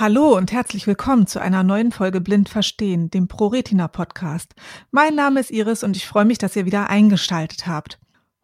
[0.00, 4.54] Hallo und herzlich willkommen zu einer neuen Folge Blind Verstehen, dem ProRetina Podcast.
[4.92, 7.98] Mein Name ist Iris und ich freue mich, dass ihr wieder eingeschaltet habt.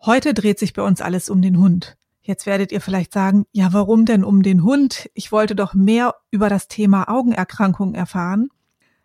[0.04, 1.96] Heute dreht sich bei uns alles um den Hund.
[2.22, 5.08] Jetzt werdet ihr vielleicht sagen, ja, warum denn um den Hund?
[5.14, 8.48] Ich wollte doch mehr über das Thema Augenerkrankung erfahren.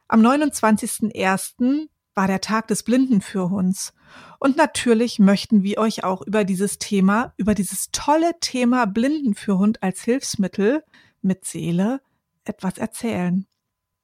[0.08, 1.88] Am 29.01.
[2.16, 3.94] war der Tag des Blindenführhunds.
[4.40, 10.02] Und natürlich möchten wir euch auch über dieses Thema, über dieses tolle Thema Blindenführhund als
[10.02, 10.84] Hilfsmittel
[11.22, 12.02] mit Seele
[12.50, 13.46] etwas erzählen.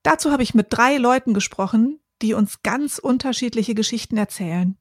[0.04, 4.78] Dazu habe ich mit drei Leuten gesprochen, die uns ganz unterschiedliche Geschichten erzählen.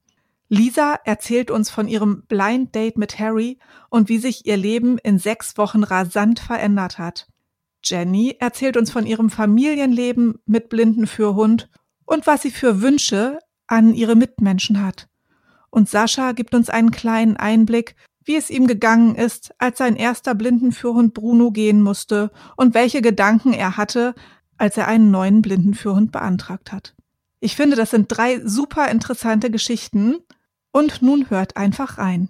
[0.47, 3.57] Lisa erzählt uns von ihrem Blind Date mit Harry
[3.89, 7.27] und wie sich ihr Leben in sechs Wochen rasant verändert hat.
[7.83, 11.69] Jenny erzählt uns von ihrem Familienleben mit Blindenführhund
[12.05, 15.07] und was sie für Wünsche an ihre Mitmenschen hat.
[15.69, 17.95] Und Sascha gibt uns einen kleinen Einblick,
[18.25, 23.53] wie es ihm gegangen ist, als sein erster Blindenführhund Bruno gehen musste und welche Gedanken
[23.53, 24.15] er hatte,
[24.57, 26.95] als er einen neuen Blindenführhund beantragt hat.
[27.39, 30.15] Ich finde, das sind drei super interessante Geschichten
[30.71, 32.29] und nun hört einfach rein.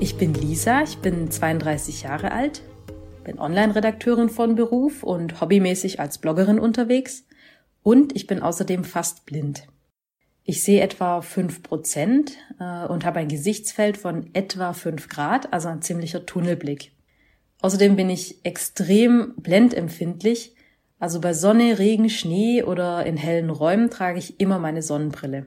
[0.00, 2.62] Ich bin Lisa, ich bin 32 Jahre alt,
[3.24, 7.26] bin Online-Redakteurin von Beruf und hobbymäßig als Bloggerin unterwegs
[7.82, 9.66] und ich bin außerdem fast blind.
[10.44, 15.68] Ich sehe etwa fünf Prozent äh, und habe ein Gesichtsfeld von etwa fünf Grad, also
[15.68, 16.92] ein ziemlicher Tunnelblick.
[17.62, 20.54] Außerdem bin ich extrem blendempfindlich,
[20.98, 25.46] also bei Sonne, Regen, Schnee oder in hellen Räumen trage ich immer meine Sonnenbrille.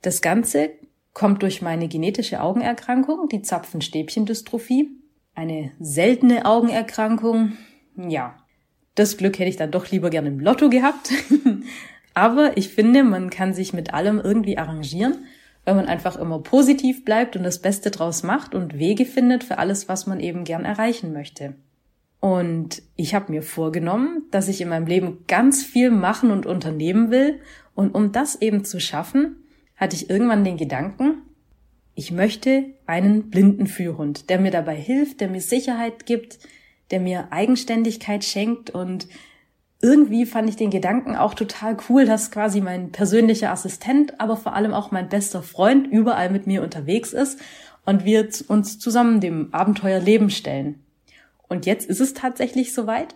[0.00, 0.70] Das Ganze
[1.12, 4.90] kommt durch meine genetische Augenerkrankung, die Zapfenstäbchendystrophie,
[5.34, 7.52] eine seltene Augenerkrankung.
[7.96, 8.36] Ja,
[8.94, 11.10] das Glück hätte ich dann doch lieber gerne im Lotto gehabt.
[12.14, 15.24] Aber ich finde, man kann sich mit allem irgendwie arrangieren,
[15.64, 19.58] wenn man einfach immer positiv bleibt und das Beste draus macht und Wege findet für
[19.58, 21.54] alles, was man eben gern erreichen möchte.
[22.20, 27.10] Und ich habe mir vorgenommen, dass ich in meinem Leben ganz viel machen und unternehmen
[27.10, 27.40] will.
[27.74, 29.36] Und um das eben zu schaffen,
[29.76, 31.22] hatte ich irgendwann den Gedanken,
[31.94, 36.38] ich möchte einen blinden Führhund, der mir dabei hilft, der mir Sicherheit gibt,
[36.90, 39.06] der mir Eigenständigkeit schenkt und
[39.80, 44.54] irgendwie fand ich den Gedanken auch total cool, dass quasi mein persönlicher Assistent, aber vor
[44.54, 47.38] allem auch mein bester Freund überall mit mir unterwegs ist
[47.84, 50.82] und wir uns zusammen dem Abenteuer Leben stellen.
[51.48, 53.14] Und jetzt ist es tatsächlich soweit.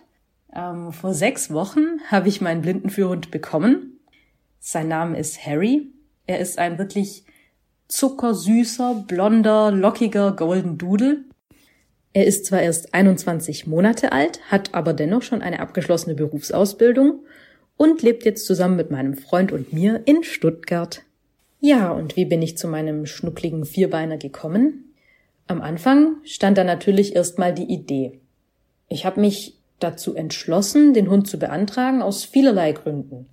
[0.53, 3.99] Ähm, vor sechs Wochen habe ich meinen Blindenführhund bekommen.
[4.59, 5.87] Sein Name ist Harry.
[6.27, 7.23] Er ist ein wirklich
[7.89, 11.25] zuckersüßer, blonder, lockiger Golden Doodle.
[12.13, 17.19] Er ist zwar erst 21 Monate alt, hat aber dennoch schon eine abgeschlossene Berufsausbildung
[17.77, 21.01] und lebt jetzt zusammen mit meinem Freund und mir in Stuttgart.
[21.59, 24.93] Ja, und wie bin ich zu meinem schnuckligen Vierbeiner gekommen?
[25.47, 28.19] Am Anfang stand da natürlich erstmal die Idee.
[28.87, 33.25] Ich habe mich dazu entschlossen, den Hund zu beantragen aus vielerlei Gründen.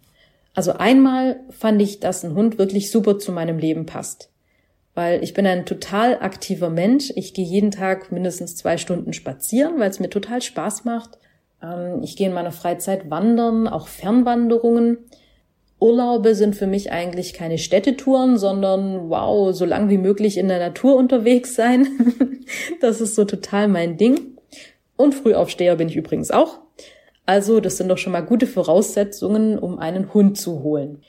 [0.55, 4.31] Also einmal fand ich, dass ein Hund wirklich super zu meinem Leben passt
[4.97, 7.13] weil ich bin ein total aktiver Mensch.
[7.17, 11.19] Ich gehe jeden Tag mindestens zwei Stunden spazieren, weil es mir total Spaß macht.
[11.63, 14.97] Ähm, ich gehe in meiner Freizeit wandern, auch Fernwanderungen.
[15.79, 20.59] Urlaube sind für mich eigentlich keine Städtetouren, sondern wow, so lang wie möglich in der
[20.59, 21.87] Natur unterwegs sein.
[22.81, 24.39] das ist so total mein Ding.
[24.97, 26.61] Und Frühaufsteher bin ich übrigens auch.
[27.27, 31.03] Also, das sind doch schon mal gute Voraussetzungen, um einen Hund zu holen.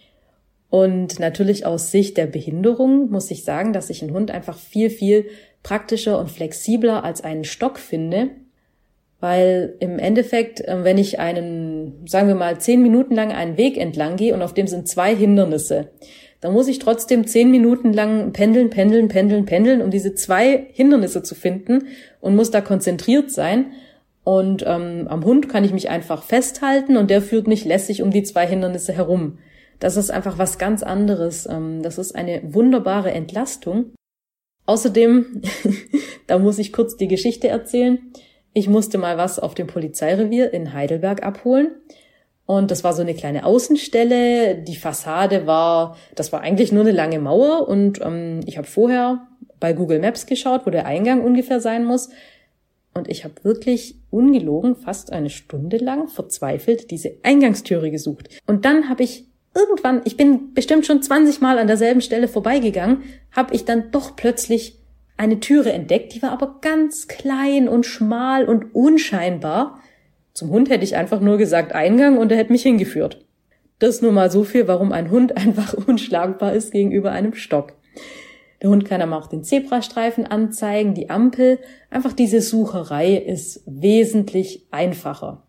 [0.69, 4.89] Und natürlich aus Sicht der Behinderung muss ich sagen, dass ich einen Hund einfach viel,
[4.89, 5.25] viel
[5.63, 8.29] praktischer und flexibler als einen Stock finde.
[9.19, 13.78] Weil im Endeffekt, äh, wenn ich einen, sagen wir mal, zehn Minuten lang einen Weg
[13.78, 15.90] entlang gehe und auf dem sind zwei Hindernisse,
[16.40, 21.23] dann muss ich trotzdem zehn Minuten lang pendeln, pendeln, pendeln, pendeln, um diese zwei Hindernisse
[21.23, 21.87] zu finden
[22.22, 23.72] und muss da konzentriert sein.
[24.23, 28.11] Und ähm, am Hund kann ich mich einfach festhalten und der führt mich lässig um
[28.11, 29.40] die zwei Hindernisse herum.
[29.79, 31.47] Das ist einfach was ganz anderes.
[31.50, 33.94] Ähm, das ist eine wunderbare Entlastung.
[34.66, 35.41] Außerdem,
[36.28, 38.00] da muss ich kurz die Geschichte erzählen.
[38.53, 41.76] Ich musste mal was auf dem Polizeirevier in Heidelberg abholen.
[42.46, 44.56] Und das war so eine kleine Außenstelle.
[44.56, 47.68] Die Fassade war, das war eigentlich nur eine lange Mauer.
[47.68, 49.28] Und ähm, ich habe vorher
[49.59, 52.09] bei Google Maps geschaut, wo der Eingang ungefähr sein muss.
[52.94, 58.29] Und ich habe wirklich ungelogen fast eine Stunde lang verzweifelt diese Eingangstüre gesucht.
[58.47, 63.03] Und dann habe ich irgendwann, ich bin bestimmt schon 20 Mal an derselben Stelle vorbeigegangen,
[63.31, 64.79] habe ich dann doch plötzlich
[65.17, 69.79] eine Türe entdeckt, die war aber ganz klein und schmal und unscheinbar.
[70.33, 73.25] Zum Hund hätte ich einfach nur gesagt Eingang und er hätte mich hingeführt.
[73.79, 77.73] Das nur mal so viel, warum ein Hund einfach unschlagbar ist gegenüber einem Stock.
[78.61, 81.59] Der Hund kann aber auch den Zebrastreifen anzeigen, die Ampel.
[81.91, 85.43] Einfach diese Sucherei ist wesentlich einfacher.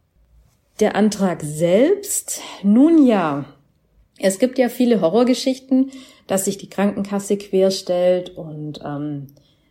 [0.80, 3.46] Der Antrag selbst, nun ja,
[4.18, 5.90] es gibt ja viele Horrorgeschichten,
[6.26, 9.28] dass sich die Krankenkasse querstellt und ähm,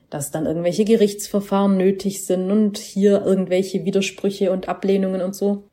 [0.10, 5.64] dass dann irgendwelche Gerichtsverfahren nötig sind und hier irgendwelche Widersprüche und Ablehnungen und so.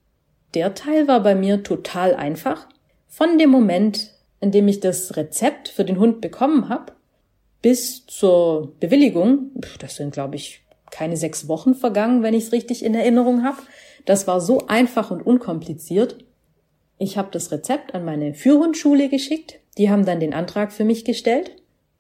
[0.55, 2.69] Der Teil war bei mir total einfach.
[3.09, 4.11] Von dem Moment,
[4.41, 6.93] in dem ich das Rezept für den Hund bekommen habe,
[7.63, 12.85] bis zur Bewilligung, das sind, glaube ich, keine sechs Wochen vergangen, wenn ich es richtig
[12.85, 13.59] in Erinnerung habe.
[14.05, 16.25] Das war so einfach und unkompliziert.
[17.05, 19.61] Ich habe das Rezept an meine Führhundschule geschickt.
[19.77, 21.51] Die haben dann den Antrag für mich gestellt.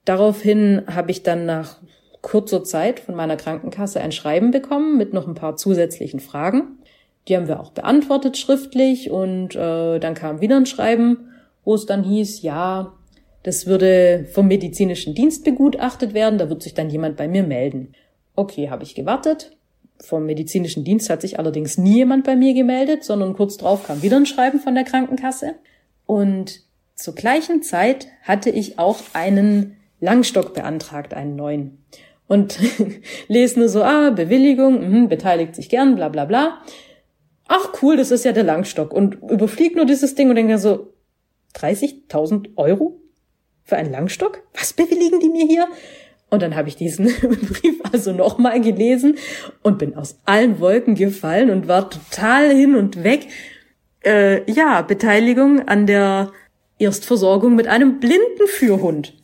[0.06, 1.82] Daraufhin habe ich dann nach
[2.22, 6.78] kurzer Zeit von meiner Krankenkasse ein Schreiben bekommen mit noch ein paar zusätzlichen Fragen.
[7.28, 11.28] Die haben wir auch beantwortet schriftlich und äh, dann kam wieder ein Schreiben,
[11.66, 12.94] wo es dann hieß, ja,
[13.42, 17.92] das würde vom medizinischen Dienst begutachtet werden, da wird sich dann jemand bei mir melden.
[18.36, 19.54] Okay, habe ich gewartet.
[20.00, 24.02] Vom medizinischen Dienst hat sich allerdings nie jemand bei mir gemeldet, sondern kurz drauf kam
[24.02, 25.54] wieder ein Schreiben von der Krankenkasse.
[26.06, 26.62] Und
[26.94, 31.84] zur gleichen Zeit hatte ich auch einen Langstock beantragt, einen neuen.
[32.26, 32.58] Und
[33.28, 36.62] lese nur so, ah, Bewilligung, mh, beteiligt sich gern, bla bla bla.
[37.46, 38.92] Ach cool, das ist ja der Langstock.
[38.92, 40.92] Und überfliegt nur dieses Ding und denkt so,
[41.54, 43.00] 30.000 Euro?
[43.64, 44.42] für einen Langstock?
[44.52, 45.68] Was bewilligen die mir hier?
[46.34, 49.16] Und dann habe ich diesen Brief also nochmal gelesen
[49.62, 53.28] und bin aus allen Wolken gefallen und war total hin und weg.
[54.04, 56.32] Äh, ja, Beteiligung an der
[56.78, 59.14] Erstversorgung mit einem blinden Führhund.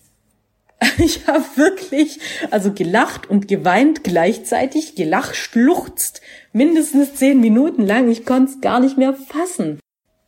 [0.97, 2.21] Ich habe wirklich,
[2.51, 6.23] also gelacht und geweint gleichzeitig, gelacht, schluchzt,
[6.55, 8.11] mindestens zehn Minuten lang.
[8.11, 9.79] Ich konnte es gar nicht mehr fassen.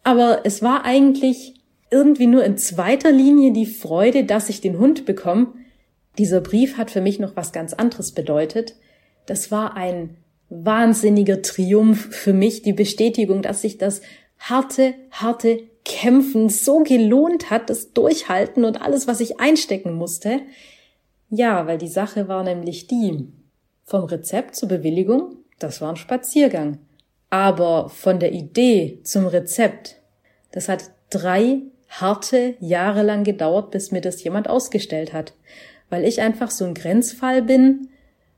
[0.03, 1.55] Aber es war eigentlich
[1.91, 5.55] irgendwie nur in zweiter Linie die Freude, dass ich den Hund bekomme.
[6.19, 8.75] Dieser Brief hat für mich noch was ganz anderes bedeutet.
[9.27, 10.17] Das war ein
[10.51, 14.03] wahnsinniger Triumph für mich, die Bestätigung, dass sich das
[14.39, 20.41] harte, harte Kämpfen so gelohnt hat, das Durchhalten und alles, was ich einstecken musste.
[21.31, 23.29] Ja, weil die Sache war nämlich die,
[23.85, 26.79] vom Rezept zur Bewilligung, das war ein Spaziergang.
[27.31, 29.97] Aber von der Idee zum Rezept,
[30.51, 35.35] das hat drei harte Jahre lang gedauert, bis mir das jemand ausgestellt hat,
[35.93, 37.89] weil ich einfach so ein Grenzfall bin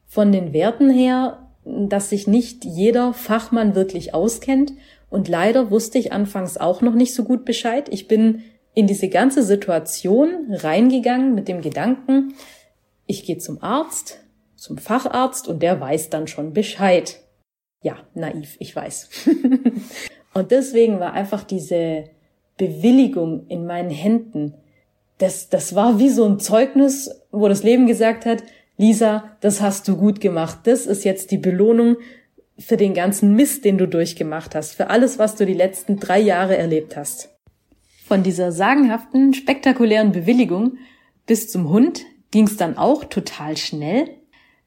[0.06, 4.72] von den Werten her, dass sich nicht jeder Fachmann wirklich auskennt
[5.08, 7.88] und leider wusste ich anfangs auch noch nicht so gut Bescheid.
[7.90, 8.42] Ich bin
[8.74, 12.34] in diese ganze Situation reingegangen mit dem Gedanken,
[13.06, 14.18] ich gehe zum Arzt,
[14.56, 17.20] zum Facharzt und der weiß dann schon Bescheid.
[17.82, 19.28] Ja, naiv, ich weiß.
[20.34, 22.10] und deswegen war einfach diese
[22.56, 24.54] Bewilligung in meinen Händen.
[25.18, 28.42] Das, das war wie so ein Zeugnis, wo das Leben gesagt hat,
[28.76, 30.60] Lisa, das hast du gut gemacht.
[30.64, 31.96] Das ist jetzt die Belohnung
[32.58, 36.20] für den ganzen Mist, den du durchgemacht hast, für alles, was du die letzten drei
[36.20, 37.30] Jahre erlebt hast.
[38.04, 40.78] Von dieser sagenhaften, spektakulären Bewilligung
[41.26, 44.08] bis zum Hund ging es dann auch total schnell.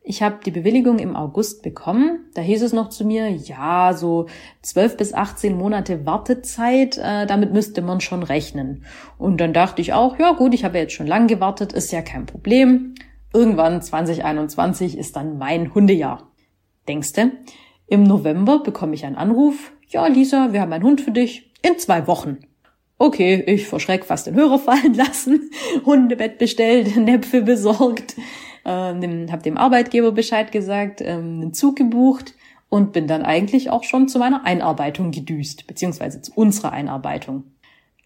[0.10, 2.30] Ich habe die Bewilligung im August bekommen.
[2.34, 4.28] Da hieß es noch zu mir, ja, so
[4.62, 8.86] zwölf bis 18 Monate Wartezeit, äh, damit müsste man schon rechnen.
[9.18, 12.02] Und dann dachte ich auch, ja gut, ich habe jetzt schon lang gewartet, ist ja
[12.02, 12.96] kein Problem.
[13.34, 16.32] Irgendwann 2021 ist dann mein Hundejahr.
[16.88, 17.34] Denkste?
[17.86, 19.74] Im November bekomme ich einen Anruf.
[19.90, 21.52] Ja, Lisa, wir haben einen Hund für dich.
[21.64, 22.38] In zwei Wochen.
[22.98, 25.52] Okay, ich verschreck fast den Hörer fallen lassen,
[25.86, 28.16] Hundebett bestellt, Näpfe besorgt
[28.68, 32.36] äh, dem, habe dem Arbeitgeber Bescheid gesagt, ähm, einen Zug gebucht
[32.70, 37.46] und bin dann eigentlich auch schon zu meiner Einarbeitung gedüst, beziehungsweise zu unserer Einarbeitung.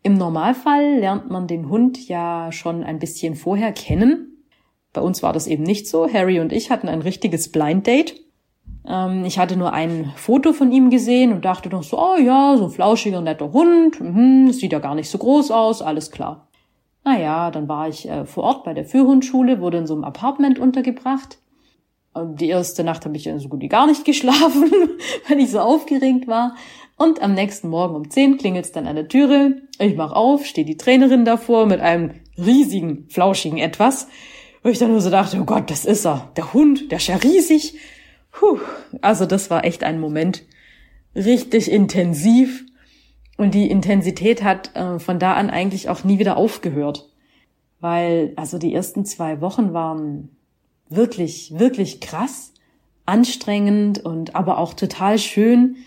[0.04, 4.46] Im Normalfall lernt man den Hund ja schon ein bisschen vorher kennen.
[4.94, 6.12] Bei uns war das eben nicht so.
[6.12, 8.22] Harry und ich hatten ein richtiges Blind Date.
[8.88, 12.56] Ähm, ich hatte nur ein Foto von ihm gesehen und dachte noch so, oh ja,
[12.58, 16.51] so ein flauschiger, netter Hund, mhm, sieht ja gar nicht so groß aus, alles klar.
[17.04, 20.60] Naja, dann war ich äh, vor Ort bei der Führhundschule, wurde in so einem Apartment
[20.60, 21.40] untergebracht.
[22.16, 24.72] Die erste Nacht habe ich so gut wie gar nicht geschlafen,
[25.28, 26.56] weil ich so aufgeregt war.
[26.98, 29.62] Und am nächsten Morgen um 10 klingelt's dann an der Türe.
[29.80, 34.08] Ich mach auf, steht die Trainerin davor mit einem riesigen, flauschigen Etwas.
[34.62, 36.32] Wo ich dann nur so dachte, oh Gott, das ist er.
[36.36, 37.80] Der Hund, der ist ja riesig.
[38.32, 38.60] Puh.
[39.02, 40.44] Also das war echt ein Moment
[41.16, 42.66] richtig intensiv.
[43.42, 47.10] Und die Intensität hat äh, von da an eigentlich auch nie wieder aufgehört.
[47.80, 50.30] Weil, also die ersten zwei Wochen waren
[50.90, 52.54] wirklich, wirklich krass,
[53.08, 55.78] anstrengend und aber auch total schön.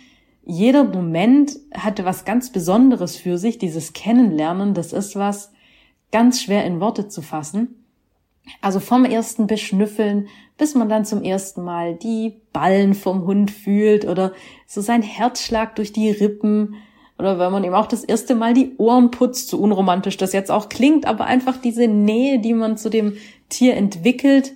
[0.44, 3.56] Jeder Moment hatte was ganz Besonderes für sich.
[3.56, 5.52] Dieses Kennenlernen, das ist was
[6.10, 7.84] ganz schwer in Worte zu fassen.
[8.62, 10.26] Also vom ersten Beschnüffeln,
[10.58, 14.32] bis man dann zum ersten Mal die Ballen vom Hund fühlt oder
[14.66, 16.74] so sein Herzschlag durch die Rippen
[17.18, 20.50] oder wenn man ihm auch das erste Mal die Ohren putzt, so unromantisch das jetzt
[20.50, 23.16] auch klingt, aber einfach diese Nähe, die man zu dem
[23.48, 24.52] Tier entwickelt,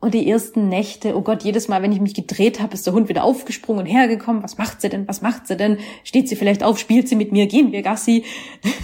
[0.00, 2.94] und die ersten Nächte, oh Gott, jedes Mal, wenn ich mich gedreht habe, ist der
[2.94, 4.42] Hund wieder aufgesprungen und hergekommen.
[4.42, 5.06] Was macht sie denn?
[5.06, 5.76] Was macht sie denn?
[6.04, 6.78] Steht sie vielleicht auf?
[6.78, 7.46] Spielt sie mit mir?
[7.46, 8.24] Gehen wir Gassi?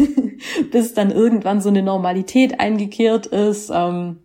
[0.71, 3.71] Bis dann irgendwann so eine Normalität eingekehrt ist.
[3.73, 4.19] Ähm,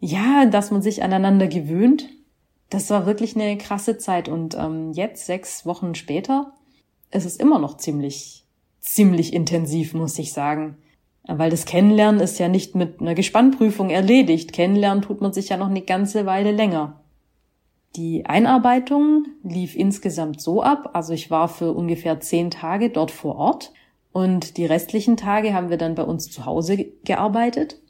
[0.00, 2.08] ja, dass man sich aneinander gewöhnt.
[2.70, 4.30] Das war wirklich eine krasse Zeit.
[4.30, 6.54] Und ähm, jetzt, sechs Wochen später,
[7.10, 8.44] ist es immer noch ziemlich,
[8.80, 10.76] ziemlich intensiv, muss ich sagen.
[11.26, 14.52] Weil das Kennenlernen ist ja nicht mit einer Gespannprüfung erledigt.
[14.52, 17.00] Kennenlernen tut man sich ja noch eine ganze Weile länger.
[17.96, 23.36] Die Einarbeitung lief insgesamt so ab, also ich war für ungefähr zehn Tage dort vor
[23.36, 23.72] Ort
[24.12, 27.80] und die restlichen Tage haben wir dann bei uns zu Hause gearbeitet.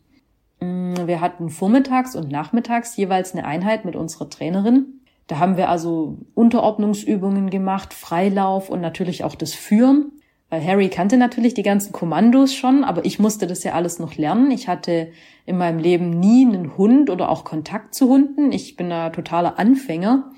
[0.60, 4.97] Mm, wir hatten vormittags und nachmittags jeweils eine Einheit mit unserer Trainerin.
[5.28, 10.12] Da haben wir also Unterordnungsübungen gemacht, Freilauf und natürlich auch das Führen.
[10.50, 14.16] Weil Harry kannte natürlich die ganzen Kommandos schon, aber ich musste das ja alles noch
[14.16, 14.50] lernen.
[14.50, 15.12] Ich hatte
[15.44, 18.50] in meinem Leben nie einen Hund oder auch Kontakt zu Hunden.
[18.52, 20.30] Ich bin da totaler Anfänger.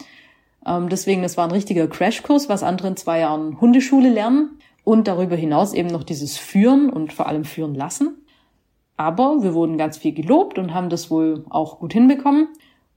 [0.67, 4.59] Ähm, deswegen, das war ein richtiger Crashkurs, was andere in zwei Jahren Hundeschule lernen.
[4.83, 8.17] Und darüber hinaus eben noch dieses Führen und vor allem Führen lassen.
[8.97, 12.49] Aber wir wurden ganz viel gelobt und haben das wohl auch gut hinbekommen.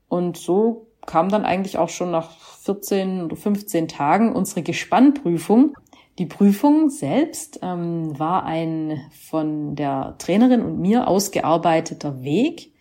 [0.07, 2.31] Und so kam dann eigentlich auch schon nach
[2.61, 5.75] 14 oder 15 Tagen unsere Gespannprüfung.
[6.19, 12.71] Die Prüfung selbst ähm, war ein von der Trainerin und mir ausgearbeiteter Weg,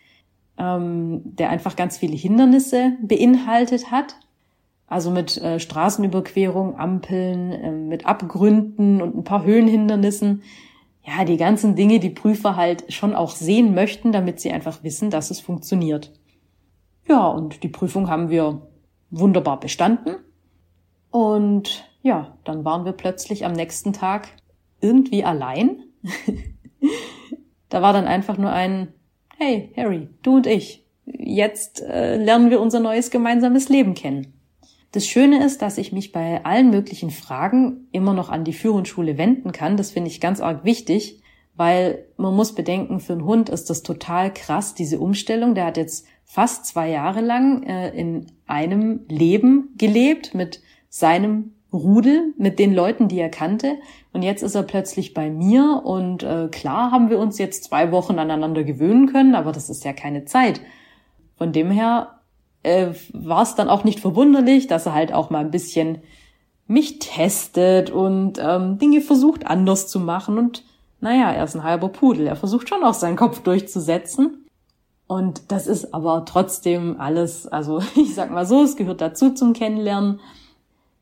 [0.59, 4.17] ähm, der einfach ganz viele Hindernisse beinhaltet hat.
[4.87, 10.43] Also mit äh, Straßenüberquerung, Ampeln, äh, mit Abgründen und ein paar Höhenhindernissen.
[11.03, 15.09] Ja, die ganzen Dinge, die Prüfer halt schon auch sehen möchten, damit sie einfach wissen,
[15.11, 16.13] dass es funktioniert.
[17.09, 18.63] Ja, und die Prüfung haben wir
[19.11, 20.17] wunderbar bestanden.
[21.11, 24.29] Und ja, dann waren wir plötzlich am nächsten Tag
[24.81, 25.85] irgendwie allein.
[27.69, 28.89] da war dann einfach nur ein,
[29.39, 34.35] hey, Harry, du und ich, jetzt äh, lernen wir unser neues gemeinsames Leben kennen.
[34.93, 39.17] Das Schöne ist, dass ich mich bei allen möglichen Fragen immer noch an die Führungsschule
[39.17, 39.79] wenden kann.
[39.79, 41.23] Das finde ich ganz arg wichtig,
[41.55, 45.55] weil man muss bedenken, für einen Hund ist das total krass, diese Umstellung.
[45.55, 52.35] Der hat jetzt fast zwei Jahre lang äh, in einem Leben gelebt mit seinem Rudel
[52.37, 53.79] mit den Leuten, die er kannte.
[54.13, 57.91] Und jetzt ist er plötzlich bei mir und äh, klar haben wir uns jetzt zwei
[57.93, 60.61] Wochen aneinander gewöhnen können, aber das ist ja keine Zeit.
[61.37, 62.21] Von dem her
[62.63, 65.99] äh, war es dann auch nicht verwunderlich, dass er halt auch mal ein bisschen
[66.67, 70.39] mich testet und ähm, Dinge versucht anders zu machen.
[70.39, 70.65] Und
[71.01, 72.27] naja, er ist ein halber Pudel.
[72.27, 74.42] Er versucht schon auch seinen Kopf durchzusetzen.
[75.13, 79.53] Und das ist aber trotzdem alles, also ich sag mal so, es gehört dazu zum
[79.53, 80.21] Kennenlernen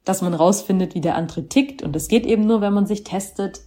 [0.04, 1.82] dass man rausfindet, wie der andere tickt.
[1.82, 3.60] Und das geht eben nur, wenn man sich testet.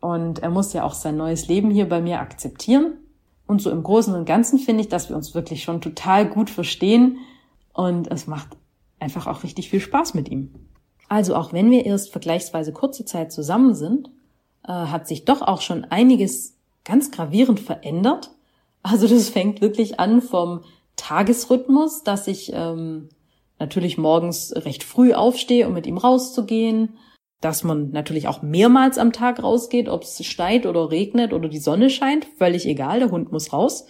[0.00, 2.94] Und er muss ja auch sein neues Leben hier bei mir akzeptieren.
[3.46, 6.50] Und so im Großen und Ganzen finde ich, dass wir uns wirklich schon total gut
[6.50, 7.18] verstehen.
[7.72, 8.56] Und es macht
[9.00, 10.54] einfach auch richtig viel Spaß mit ihm.
[11.08, 14.08] Also auch wenn wir erst vergleichsweise kurze Zeit zusammen sind,
[14.66, 18.30] äh, hat sich doch auch schon einiges ganz gravierend verändert.
[18.88, 20.62] Also das fängt wirklich an vom
[20.94, 23.08] Tagesrhythmus, dass ich ähm,
[23.58, 26.96] natürlich morgens recht früh aufstehe, um mit ihm rauszugehen,
[27.40, 31.58] dass man natürlich auch mehrmals am Tag rausgeht, ob es schneit oder regnet oder die
[31.58, 33.86] Sonne scheint, völlig egal, der Hund muss raus.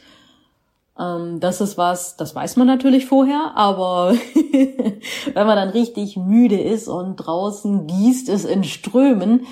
[0.98, 4.14] Ähm, das ist was, das weiß man natürlich vorher, aber
[5.34, 9.46] wenn man dann richtig müde ist und draußen gießt es in Strömen,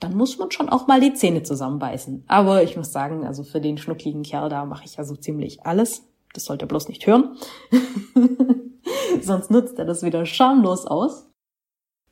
[0.00, 2.24] dann muss man schon auch mal die Zähne zusammenbeißen.
[2.28, 5.66] Aber ich muss sagen, also für den schnuckligen Kerl da mache ich ja so ziemlich
[5.66, 6.04] alles.
[6.34, 7.36] Das sollte er bloß nicht hören.
[9.22, 11.28] Sonst nutzt er das wieder schamlos aus.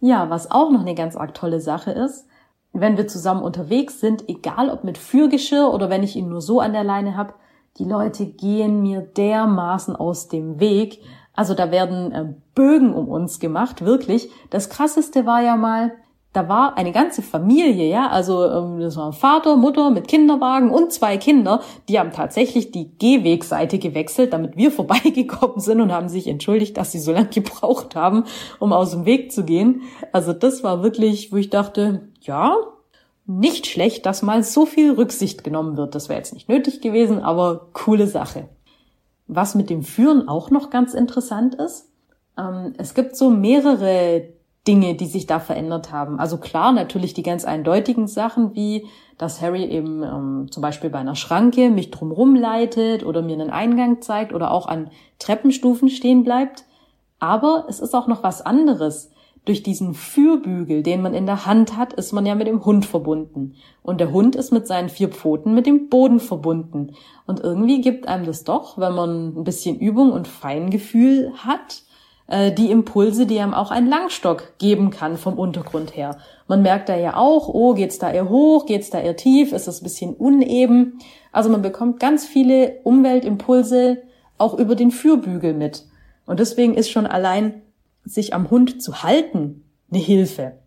[0.00, 2.26] Ja, was auch noch eine ganz arg tolle Sache ist,
[2.73, 6.61] wenn wir zusammen unterwegs sind, egal ob mit Führgeschirr oder wenn ich ihn nur so
[6.61, 7.35] an der Leine habe,
[7.78, 11.02] die Leute gehen mir dermaßen aus dem Weg.
[11.35, 14.31] Also da werden äh, Bögen um uns gemacht, wirklich.
[14.50, 15.93] Das krasseste war ja mal,
[16.37, 20.93] da war eine ganze Familie, ja, also ähm, das war Vater, Mutter mit Kinderwagen und
[20.93, 26.26] zwei Kinder, die haben tatsächlich die Gehwegseite gewechselt, damit wir vorbeigekommen sind und haben sich
[26.26, 28.25] entschuldigt, dass sie so lange gebraucht haben,
[28.59, 29.83] um aus dem Weg zu gehen.
[30.12, 32.55] Also das war wirklich, wo ich dachte, ja,
[33.25, 35.95] nicht schlecht, dass mal so viel Rücksicht genommen wird.
[35.95, 38.50] Das wäre jetzt nicht nötig gewesen, aber coole Sache.
[39.26, 41.88] Was mit dem Führen auch noch ganz interessant ist,
[42.38, 44.36] ähm, es gibt so mehrere
[44.66, 46.18] Dinge, die sich da verändert haben.
[46.18, 48.87] Also klar, natürlich die ganz eindeutigen Sachen, wie
[49.18, 53.50] dass Harry eben ähm, zum Beispiel bei einer Schranke mich drumrum leitet oder mir einen
[53.50, 56.64] Eingang zeigt oder auch an Treppenstufen stehen bleibt.
[57.18, 59.11] Aber es ist auch noch was anderes.
[59.46, 62.85] Durch diesen Fürbügel, den man in der Hand hat, ist man ja mit dem Hund
[62.85, 63.54] verbunden.
[63.82, 66.94] Und der Hund ist mit seinen vier Pfoten mit dem Boden verbunden.
[67.26, 71.85] Und irgendwie gibt einem das doch, wenn man ein bisschen Übung und Feingefühl hat,
[72.28, 76.18] äh, die Impulse, die einem auch ein Langstock geben kann vom Untergrund her.
[76.49, 79.68] Man merkt da ja auch, oh, geht's da eher hoch, geht's da eher tief, ist
[79.68, 80.99] es ein bisschen uneben.
[81.33, 84.02] Also man bekommt ganz viele Umweltimpulse
[84.38, 85.85] auch über den Fürbügel mit.
[86.26, 87.62] Und deswegen ist schon allein
[88.04, 90.59] sich am Hund zu halten eine Hilfe.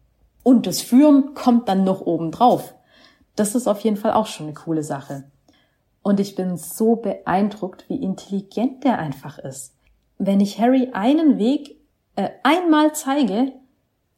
[0.44, 2.74] Und das Führen kommt dann noch oben drauf.
[3.36, 5.26] Das ist auf jeden Fall auch schon eine coole Sache.
[6.02, 9.74] Und ich bin so beeindruckt, wie intelligent der einfach ist
[10.20, 11.78] wenn ich Harry einen Weg
[12.16, 13.54] äh, einmal zeige,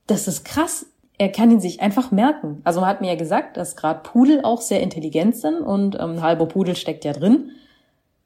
[0.08, 0.88] das ist krass.
[1.18, 2.62] Er kann ihn sich einfach merken.
[2.64, 6.14] Also man hat mir ja gesagt, dass gerade Pudel auch sehr intelligent sind und ähm,
[6.14, 7.52] ein halber Pudel steckt ja drin.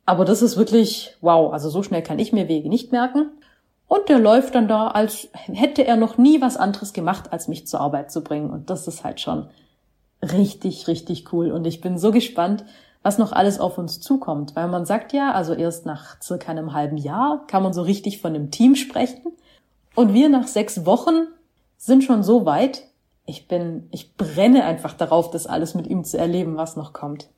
[0.06, 1.52] Aber das ist wirklich wow.
[1.52, 3.28] Also so schnell kann ich mir Wege nicht merken.
[3.88, 7.68] Und der läuft dann da, als hätte er noch nie was anderes gemacht, als mich
[7.68, 8.50] zur Arbeit zu bringen.
[8.50, 9.48] Und das ist halt schon
[10.24, 11.52] richtig, richtig cool.
[11.52, 12.66] Und ich bin so gespannt,
[13.06, 14.56] was noch alles auf uns zukommt.
[14.56, 18.20] Weil man sagt ja, also erst nach circa einem halben Jahr kann man so richtig
[18.20, 19.22] von einem Team sprechen.
[19.94, 21.28] Und wir nach sechs Wochen
[21.78, 22.88] sind schon so weit.
[23.28, 27.30] Ich bin, ich brenne einfach darauf, das alles mit ihm zu erleben, was noch kommt.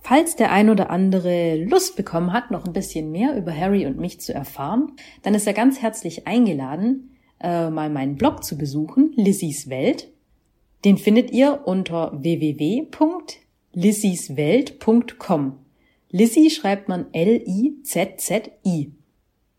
[0.00, 3.98] Falls der ein oder andere Lust bekommen hat, noch ein bisschen mehr über Harry und
[3.98, 4.92] mich zu erfahren,
[5.24, 10.06] dann ist er ganz herzlich eingeladen, äh, mal meinen Blog zu besuchen, Lissys Welt.
[10.84, 12.86] Den findet ihr unter www
[13.74, 15.58] lissyswelt.com.
[16.10, 18.92] Lissy schreibt man L-I-Z-Z-I.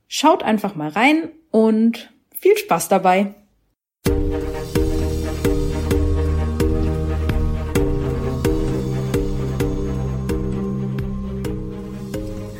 [0.07, 3.35] Schaut einfach mal rein und viel Spaß dabei.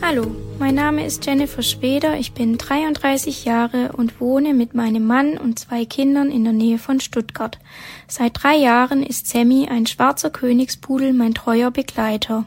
[0.02, 5.38] Hallo, mein Name ist Jennifer Schweder, ich bin 33 Jahre und wohne mit meinem Mann
[5.38, 7.60] und zwei Kindern in der Nähe von Stuttgart.
[8.08, 12.46] Seit drei Jahren ist Sammy, ein schwarzer Königspudel, mein treuer Begleiter.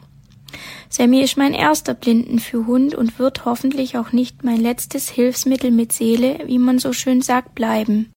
[0.88, 6.40] Sammy ist mein erster Blindenführhund und wird hoffentlich auch nicht mein letztes Hilfsmittel mit Seele,
[6.46, 8.10] wie man so schön sagt, bleiben.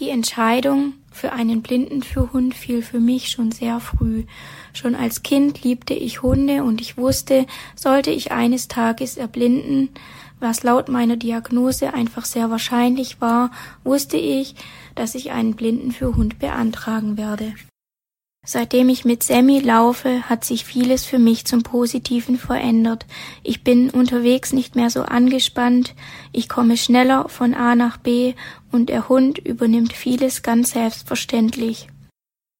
[0.00, 4.24] Die Entscheidung für einen Blindenführhund fiel für mich schon sehr früh.
[4.72, 7.46] Schon als Kind liebte ich Hunde und ich wusste,
[7.76, 9.90] sollte ich eines Tages erblinden,
[10.40, 13.50] was laut meiner Diagnose einfach sehr wahrscheinlich war,
[13.84, 14.56] wusste ich,
[14.94, 17.54] dass ich einen Blindenführhund beantragen werde.
[18.44, 23.06] Seitdem ich mit Sammy laufe, hat sich vieles für mich zum Positiven verändert.
[23.44, 25.94] Ich bin unterwegs nicht mehr so angespannt,
[26.32, 28.34] ich komme schneller von A nach B
[28.72, 31.86] und der Hund übernimmt vieles ganz selbstverständlich.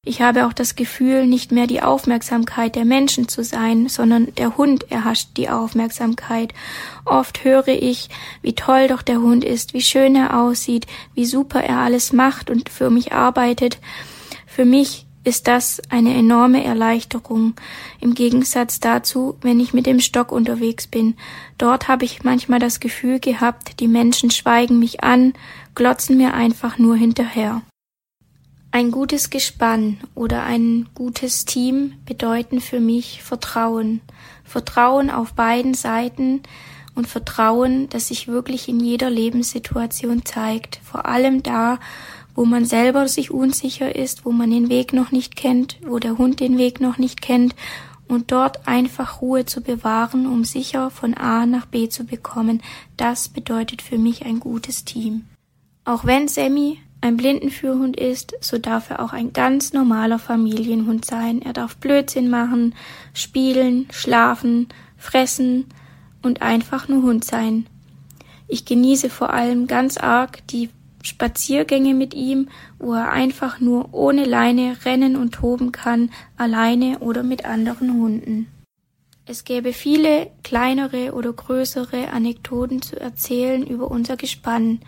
[0.04, 4.56] Ich habe auch das Gefühl, nicht mehr die Aufmerksamkeit der Menschen zu sein, sondern der
[4.56, 6.54] Hund erhascht die Aufmerksamkeit.
[7.04, 8.08] Oft höre ich,
[8.40, 12.50] wie toll doch der Hund ist, wie schön er aussieht, wie super er alles macht
[12.50, 13.78] und für mich arbeitet.
[14.46, 17.54] Für mich ist das eine enorme Erleichterung
[18.00, 21.16] im Gegensatz dazu, wenn ich mit dem Stock unterwegs bin.
[21.58, 25.34] Dort habe ich manchmal das Gefühl gehabt, die Menschen schweigen mich an,
[25.74, 27.62] glotzen mir einfach nur hinterher.
[28.72, 34.00] Ein gutes Gespann oder ein gutes Team bedeuten für mich Vertrauen.
[34.44, 36.40] Vertrauen auf beiden Seiten
[36.94, 41.78] und Vertrauen, das sich wirklich in jeder Lebenssituation zeigt, vor allem da,
[42.34, 46.18] wo man selber sich unsicher ist, wo man den Weg noch nicht kennt, wo der
[46.18, 47.54] Hund den Weg noch nicht kennt
[48.08, 52.62] und dort einfach Ruhe zu bewahren, um sicher von A nach B zu bekommen,
[52.96, 55.24] das bedeutet für mich ein gutes Team.
[55.84, 61.42] Auch wenn Sammy ein Blindenführhund ist, so darf er auch ein ganz normaler Familienhund sein.
[61.42, 62.74] Er darf Blödsinn machen,
[63.12, 65.66] spielen, schlafen, fressen
[66.22, 67.66] und einfach nur Hund sein.
[68.46, 70.68] Ich genieße vor allem ganz arg die
[71.02, 77.22] Spaziergänge mit ihm, wo er einfach nur ohne Leine rennen und toben kann, alleine oder
[77.22, 78.46] mit anderen Hunden.
[79.24, 84.80] Es gäbe viele kleinere oder größere Anekdoten zu erzählen über unser Gespann.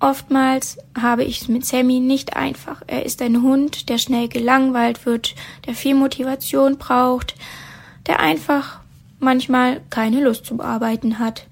[0.00, 2.82] Oftmals habe ich es mit Sammy nicht einfach.
[2.86, 5.34] Er ist ein Hund, der schnell gelangweilt wird,
[5.66, 7.34] der viel Motivation braucht,
[8.06, 8.80] der einfach
[9.18, 11.46] manchmal keine Lust zum Arbeiten hat.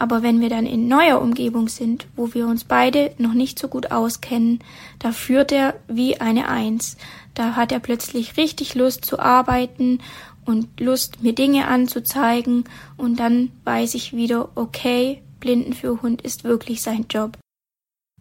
[0.00, 3.68] Aber wenn wir dann in neuer Umgebung sind, wo wir uns beide noch nicht so
[3.68, 4.60] gut auskennen,
[4.98, 6.96] da führt er wie eine Eins.
[7.34, 9.98] Da hat er plötzlich richtig Lust zu arbeiten
[10.46, 12.64] und Lust, mir Dinge anzuzeigen
[12.96, 17.36] und dann weiß ich wieder, okay, Blindenführhund ist wirklich sein Job.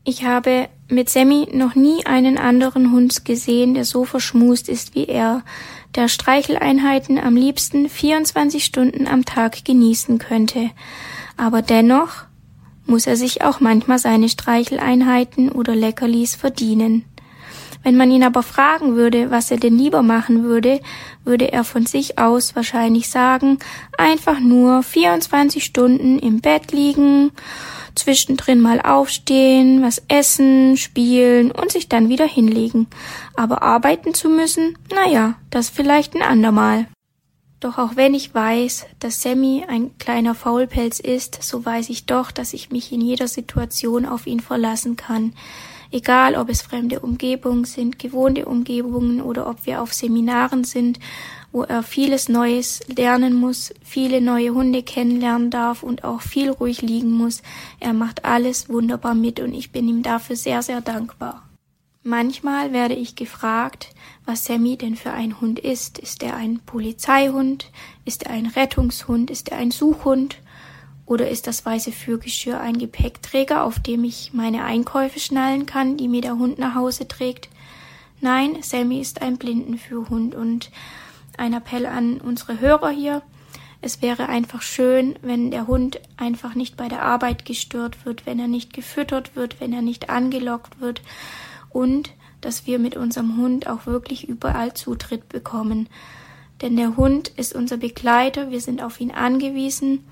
[0.03, 5.05] Ich habe mit Sammy noch nie einen anderen Hund gesehen, der so verschmust ist wie
[5.05, 5.43] er,
[5.95, 10.71] der Streicheleinheiten am liebsten 24 Stunden am Tag genießen könnte.
[11.39, 12.25] Aber dennoch
[12.85, 17.05] muss er sich auch manchmal seine Streicheleinheiten oder Leckerlis verdienen.
[17.81, 20.81] Wenn man ihn aber fragen würde, was er denn lieber machen würde,
[21.23, 23.57] würde er von sich aus wahrscheinlich sagen,
[23.97, 27.31] einfach nur 24 Stunden im Bett liegen,
[27.95, 32.87] zwischendrin mal aufstehen, was essen, spielen und sich dann wieder hinlegen.
[33.37, 36.87] Aber arbeiten zu müssen, naja, das vielleicht ein andermal.
[37.59, 42.31] Doch auch wenn ich weiß, dass Sammy ein kleiner Faulpelz ist, so weiß ich doch,
[42.31, 45.33] dass ich mich in jeder Situation auf ihn verlassen kann.
[45.91, 50.99] Egal, ob es fremde Umgebungen sind, gewohnte Umgebungen oder ob wir auf Seminaren sind,
[51.51, 56.81] wo er vieles Neues lernen muss, viele neue Hunde kennenlernen darf und auch viel ruhig
[56.81, 57.41] liegen muss.
[57.79, 61.49] Er macht alles wunderbar mit und ich bin ihm dafür sehr, sehr dankbar.
[62.03, 63.89] Manchmal werde ich gefragt,
[64.29, 65.97] was Sammy denn für ein Hund ist.
[65.97, 67.71] Ist er ein Polizeihund?
[68.05, 69.31] Ist er ein Rettungshund?
[69.31, 70.37] Ist er ein Suchhund?
[71.07, 76.07] Oder ist das weiße Führgeschirr ein Gepäckträger, auf dem ich meine Einkäufe schnallen kann, die
[76.07, 77.49] mir der Hund nach Hause trägt?
[78.21, 80.69] Nein, Sammy ist ein Blindenführhund und
[81.35, 83.23] ein Appell an unsere Hörer hier.
[83.81, 88.37] Es wäre einfach schön, wenn der Hund einfach nicht bei der Arbeit gestört wird, wenn
[88.37, 91.01] er nicht gefüttert wird, wenn er nicht angelockt wird
[91.71, 95.89] und dass wir mit unserem Hund auch wirklich überall Zutritt bekommen.
[96.61, 100.03] Denn der Hund ist unser Begleiter, wir sind auf ihn angewiesen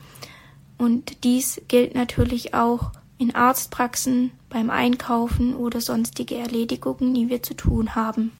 [0.77, 7.53] und dies gilt natürlich auch in Arztpraxen, beim Einkaufen oder sonstige Erledigungen, die wir zu
[7.55, 8.31] tun haben.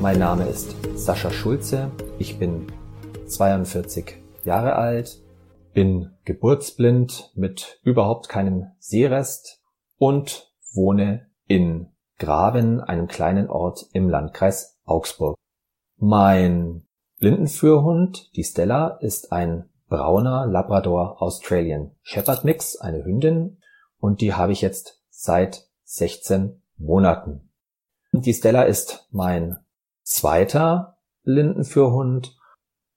[0.00, 2.66] Mein Name ist Sascha Schulze, ich bin
[3.28, 5.21] 42 Jahre alt,
[5.72, 9.62] bin geburtsblind mit überhaupt keinem Sehrest
[9.96, 15.36] und wohne in Graben, einem kleinen Ort im Landkreis Augsburg.
[15.96, 16.86] Mein
[17.18, 23.58] Blindenführhund, die Stella, ist ein brauner Labrador Australian Shepherd Mix, eine Hündin,
[23.98, 27.52] und die habe ich jetzt seit 16 Monaten.
[28.12, 29.58] Die Stella ist mein
[30.02, 32.36] zweiter Blindenführhund.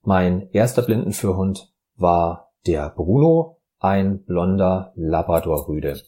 [0.01, 6.01] Mein erster Blindenführhund war der Bruno, ein blonder Labrador-Rüde.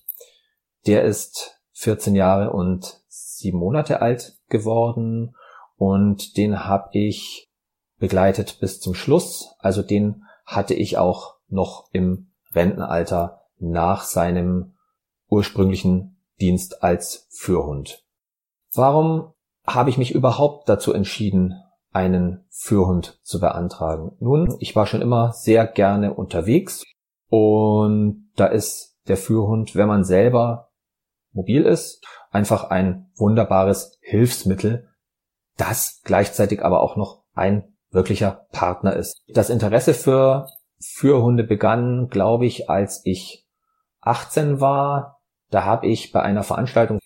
[0.85, 5.35] Der ist 14 Jahre und sieben Monate alt geworden
[5.75, 7.51] und den habe ich
[7.99, 9.53] begleitet bis zum Schluss.
[9.59, 14.75] Also den hatte ich auch noch im Rentenalter nach seinem
[15.29, 18.03] ursprünglichen Dienst als Führhund.
[18.73, 19.33] Warum
[19.65, 21.53] habe ich mich überhaupt dazu entschieden,
[21.97, 24.15] einen Führhund zu beantragen?
[24.19, 26.83] Nun, ich war schon immer sehr gerne unterwegs
[27.27, 30.69] und da ist der Führhund, wenn man selber
[31.31, 34.87] mobil ist, einfach ein wunderbares Hilfsmittel,
[35.57, 39.23] das gleichzeitig aber auch noch ein wirklicher Partner ist.
[39.33, 40.45] Das Interesse für
[40.79, 43.47] Führhunde begann, glaube ich, als ich
[44.01, 45.19] 18 war.
[45.49, 46.99] Da habe ich bei einer Veranstaltung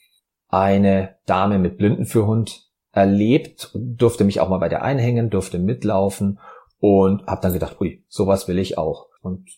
[0.49, 6.39] eine Dame mit Blindenführhund erlebt, durfte mich auch mal bei der einhängen, durfte mitlaufen
[6.79, 9.07] und habe dann gedacht, ui, sowas will ich auch.
[9.21, 9.49] Und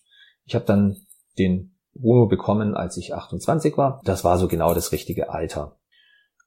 [0.44, 0.96] ich habe dann
[1.38, 4.00] den Bruno bekommen, als ich 28 war.
[4.04, 5.76] Das war so genau das richtige Alter.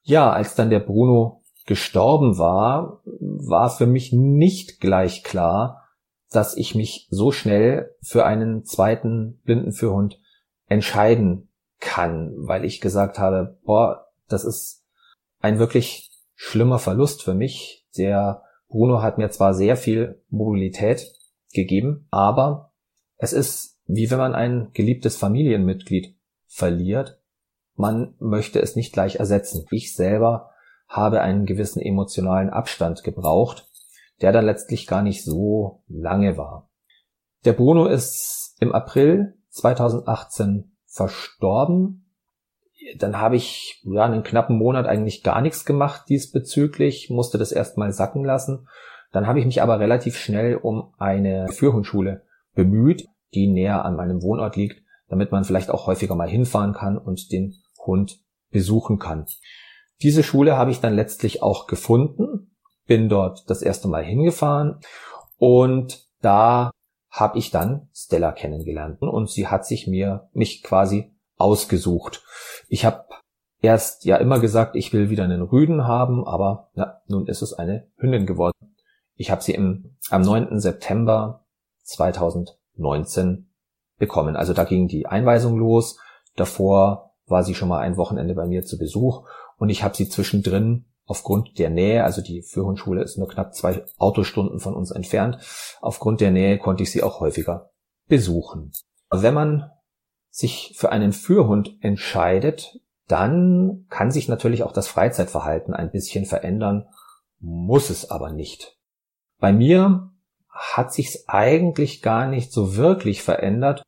[0.04, 5.84] Ja, als dann der Bruno gestorben war, war für mich nicht gleich klar,
[6.32, 10.19] dass ich mich so schnell für einen zweiten Blindenführhund
[10.67, 14.86] entscheiden kann, weil ich gesagt habe, boah, das ist
[15.39, 16.07] ein wirklich
[16.38, 17.86] schlimmer Verlust für mich.
[17.97, 21.12] Der Bruno hat mir zwar sehr viel Mobilität
[21.52, 22.71] gegeben, aber
[23.17, 27.21] es ist wie wenn man ein geliebtes Familienmitglied verliert.
[27.76, 29.65] Man möchte es nicht gleich ersetzen.
[29.71, 30.52] Ich selber
[30.88, 33.67] habe einen gewissen emotionalen Abstand gebraucht,
[34.21, 36.69] der dann letztlich gar nicht so lange war.
[37.45, 42.07] Der Bruno ist im April 2018 verstorben.
[42.97, 47.91] Dann habe ich ja einen knappen Monat eigentlich gar nichts gemacht diesbezüglich, musste das erstmal
[47.91, 48.67] sacken lassen.
[49.12, 52.23] Dann habe ich mich aber relativ schnell um eine Führhundschule
[52.54, 56.97] bemüht die näher an meinem Wohnort liegt, damit man vielleicht auch häufiger mal hinfahren kann
[56.97, 58.19] und den Hund
[58.52, 59.26] besuchen kann.
[60.02, 64.80] Diese Schule habe ich dann letztlich auch gefunden, bin dort das erste Mal hingefahren
[65.38, 66.71] und da
[67.10, 72.23] habe ich dann Stella kennengelernt und sie hat sich mir mich quasi ausgesucht.
[72.67, 73.06] Ich habe
[73.62, 77.54] erst ja immer gesagt, ich will wieder einen Rüden haben, aber ja, nun ist es
[77.54, 78.54] eine Hündin geworden.
[79.15, 80.60] Ich habe sie im, am 9.
[80.60, 81.45] September
[81.84, 83.50] 2019
[83.97, 84.36] bekommen.
[84.36, 86.00] Also da ging die Einweisung los.
[86.36, 90.08] Davor war sie schon mal ein Wochenende bei mir zu Besuch und ich habe sie
[90.08, 95.39] zwischendrin aufgrund der Nähe, also die Führhundschule ist nur knapp zwei Autostunden von uns entfernt,
[95.82, 97.71] aufgrund der Nähe konnte ich sie auch häufiger
[98.08, 98.71] besuchen.
[99.10, 99.71] Wenn man
[100.38, 106.86] sich für einen Führhund entscheidet, dann kann sich natürlich auch das Freizeitverhalten ein bisschen verändern,
[107.39, 108.78] muss es aber nicht.
[109.39, 110.12] Bei mir
[110.50, 113.82] hat sich's eigentlich gar nicht so wirklich verändert.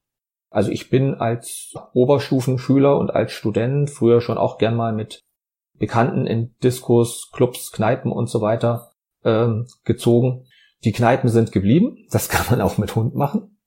[0.49, 5.21] Also ich bin als Oberstufenschüler und als Student früher schon auch gern mal mit
[5.77, 10.47] Bekannten in Diskos, Clubs, Kneipen und so weiter ähm, gezogen.
[10.83, 12.07] Die Kneipen sind geblieben.
[12.09, 13.58] Das kann man auch mit Hund machen.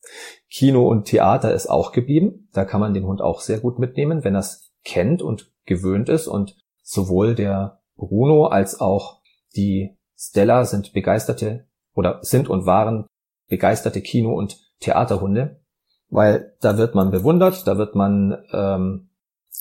[0.51, 2.49] Kino und Theater ist auch geblieben.
[2.53, 6.09] Da kann man den Hund auch sehr gut mitnehmen, wenn er es kennt und gewöhnt
[6.09, 6.27] ist.
[6.27, 9.21] Und sowohl der Bruno als auch
[9.55, 13.07] die Stella sind begeisterte oder sind und waren
[13.49, 15.61] begeisterte Kino- und Theaterhunde,
[16.09, 19.11] weil da wird man bewundert, da wird man ähm,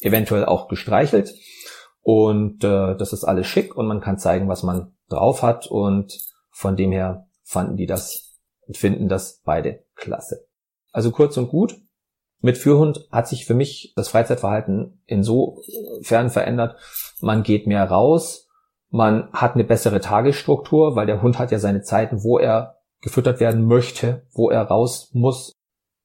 [0.02, 1.34] eventuell auch gestreichelt
[2.02, 6.18] und äh, das ist alles schick und man kann zeigen, was man drauf hat und
[6.52, 10.46] von dem her fanden die das und finden das beide klasse.
[10.92, 11.78] Also kurz und gut,
[12.42, 16.76] mit Führhund hat sich für mich das Freizeitverhalten insofern verändert,
[17.22, 18.50] man geht mehr raus,
[18.90, 23.40] man hat eine bessere Tagesstruktur, weil der Hund hat ja seine Zeiten, wo er gefüttert
[23.40, 25.54] werden möchte, wo er raus muss.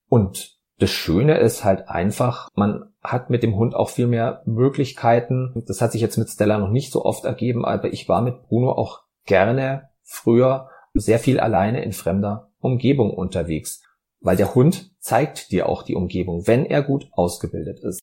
[0.09, 5.65] Und das Schöne ist halt einfach, man hat mit dem Hund auch viel mehr Möglichkeiten.
[5.67, 8.43] Das hat sich jetzt mit Stella noch nicht so oft ergeben, aber ich war mit
[8.43, 13.83] Bruno auch gerne früher sehr viel alleine in fremder Umgebung unterwegs,
[14.21, 18.01] weil der Hund zeigt dir auch die Umgebung, wenn er gut ausgebildet ist.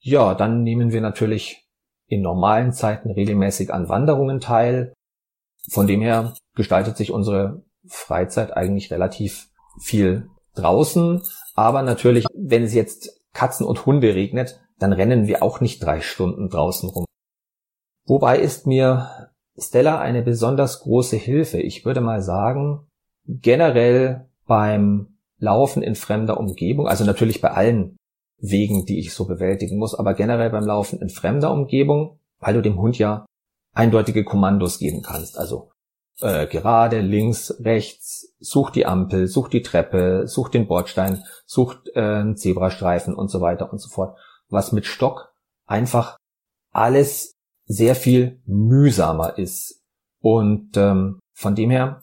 [0.00, 1.68] Ja, dann nehmen wir natürlich
[2.06, 4.92] in normalen Zeiten regelmäßig an Wanderungen teil.
[5.70, 9.48] Von dem her gestaltet sich unsere Freizeit eigentlich relativ
[9.80, 11.22] viel draußen.
[11.54, 16.00] Aber natürlich, wenn es jetzt Katzen und Hunde regnet, dann rennen wir auch nicht drei
[16.00, 17.04] Stunden draußen rum.
[18.06, 21.60] Wobei ist mir Stella eine besonders große Hilfe.
[21.60, 22.86] Ich würde mal sagen,
[23.26, 27.96] generell beim Laufen in fremder Umgebung, also natürlich bei allen
[28.40, 32.62] Wegen, die ich so bewältigen muss, aber generell beim Laufen in fremder Umgebung, weil du
[32.62, 33.26] dem Hund ja
[33.74, 35.38] eindeutige Kommandos geben kannst.
[35.38, 35.70] Also
[36.20, 42.00] äh, gerade, links, rechts, such die Ampel, such die Treppe, such den Bordstein, such äh,
[42.00, 44.16] einen Zebrastreifen und so weiter und so fort.
[44.48, 45.32] Was mit Stock
[45.66, 46.16] einfach
[46.72, 47.34] alles
[47.66, 49.82] sehr viel mühsamer ist.
[50.20, 52.02] Und ähm, von dem her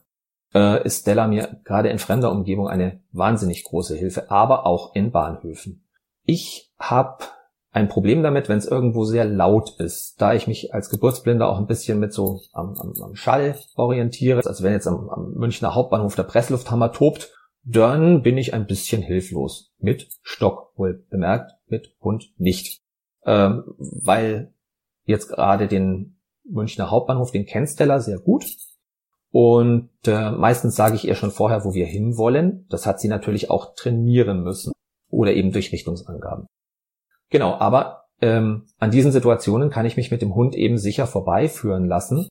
[0.55, 5.11] äh, ist Stella mir gerade in fremder Umgebung eine wahnsinnig große Hilfe, aber auch in
[5.11, 5.83] Bahnhöfen.
[6.23, 7.25] Ich habe
[7.71, 11.59] ein Problem damit, wenn es irgendwo sehr laut ist, da ich mich als Geburtsblinder auch
[11.59, 14.41] ein bisschen mit so am, am, am Schall orientiere.
[14.45, 17.33] Also wenn jetzt am, am Münchner Hauptbahnhof der Presslufthammer tobt,
[17.65, 19.73] dann bin ich ein bisschen hilflos.
[19.77, 22.81] Mit Stock, wohl bemerkt, mit Hund nicht.
[23.25, 24.53] Ähm, weil
[25.03, 28.45] jetzt gerade den Münchner Hauptbahnhof, den kennt Stella sehr gut.
[29.37, 32.65] Und äh, meistens sage ich ihr schon vorher, wo wir hinwollen.
[32.69, 34.71] Das hat sie natürlich auch trainieren müssen
[35.11, 36.45] oder eben durch Richtungsangaben.
[37.29, 41.85] Genau, aber ähm, an diesen Situationen kann ich mich mit dem Hund eben sicher vorbeiführen
[41.85, 42.29] lassen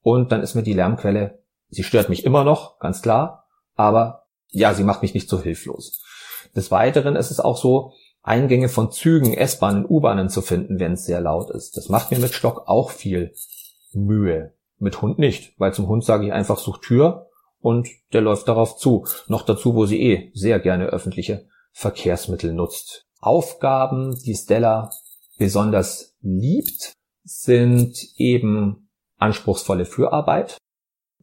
[0.00, 4.72] und dann ist mir die Lärmquelle, sie stört mich immer noch, ganz klar, aber ja,
[4.72, 6.02] sie macht mich nicht so hilflos.
[6.54, 7.92] Des Weiteren ist es auch so,
[8.22, 11.76] Eingänge von Zügen, S-Bahnen, U-Bahnen zu finden, wenn es sehr laut ist.
[11.76, 13.34] Das macht mir mit Stock auch viel
[13.92, 14.54] Mühe.
[14.78, 17.28] Mit Hund nicht, weil zum Hund sage ich einfach, such Tür
[17.60, 19.06] und der läuft darauf zu.
[19.28, 23.02] Noch dazu, wo sie eh sehr gerne öffentliche Verkehrsmittel nutzt.
[23.20, 24.90] Aufgaben, die Stella
[25.38, 26.92] besonders liebt,
[27.24, 30.58] sind eben anspruchsvolle Fürarbeit.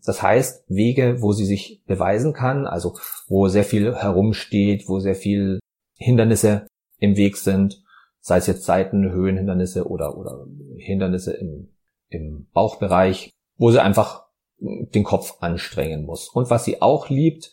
[0.06, 5.16] Das heißt, Wege, wo sie sich beweisen kann, also wo sehr viel herumsteht, wo sehr
[5.16, 5.60] viel
[5.98, 7.82] Hindernisse im Weg sind,
[8.20, 10.46] sei es jetzt Seiten, Höhenhindernisse oder, oder
[10.78, 11.70] Hindernisse im,
[12.10, 14.26] im Bauchbereich, wo sie einfach
[14.58, 16.30] den Kopf anstrengen muss.
[16.30, 17.52] Und was sie auch liebt,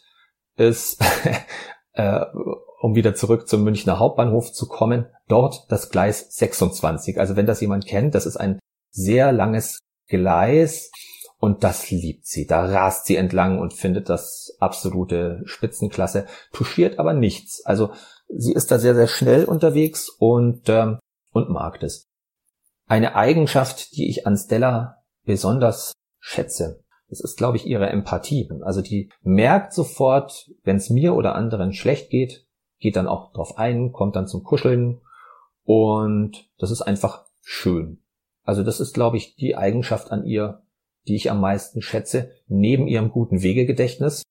[0.57, 1.03] ist
[1.93, 2.21] äh,
[2.81, 7.19] um wieder zurück zum Münchner Hauptbahnhof zu kommen, dort das Gleis 26.
[7.19, 8.59] Also wenn das jemand kennt, das ist ein
[8.91, 10.91] sehr langes Gleis
[11.39, 12.47] und das liebt sie.
[12.47, 17.65] Da rast sie entlang und findet das absolute Spitzenklasse, touchiert aber nichts.
[17.65, 17.93] Also
[18.29, 20.99] sie ist da sehr, sehr schnell unterwegs und, ähm,
[21.33, 22.07] und mag das.
[22.87, 28.49] Eine Eigenschaft, die ich an Stella besonders schätze, das ist, glaube ich, ihre Empathie.
[28.63, 32.47] Also die merkt sofort, wenn es mir oder anderen schlecht geht,
[32.79, 35.01] geht dann auch drauf ein, kommt dann zum Kuscheln
[35.65, 38.01] und das ist einfach schön.
[38.45, 40.63] Also das ist, glaube ich, die Eigenschaft an ihr,
[41.09, 44.23] die ich am meisten schätze, neben ihrem guten Wegegedächtnis.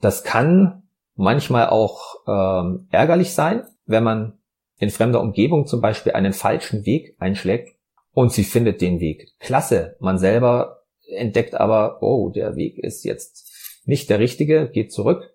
[0.00, 0.84] Das kann
[1.16, 4.38] manchmal auch ähm, ärgerlich sein, wenn man
[4.78, 7.76] in fremder Umgebung zum Beispiel einen falschen Weg einschlägt
[8.14, 9.32] und sie findet den Weg.
[9.40, 9.96] Klasse.
[10.00, 13.50] Man selber entdeckt aber, oh, der Weg ist jetzt
[13.84, 15.34] nicht der richtige, geht zurück.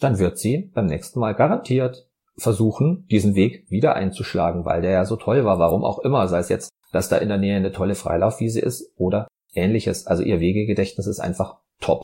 [0.00, 5.04] Dann wird sie beim nächsten Mal garantiert versuchen, diesen Weg wieder einzuschlagen, weil der ja
[5.06, 7.72] so toll war, warum auch immer, sei es jetzt, dass da in der Nähe eine
[7.72, 10.06] tolle Freilaufwiese ist oder ähnliches.
[10.06, 12.02] Also ihr Wegegedächtnis ist einfach top.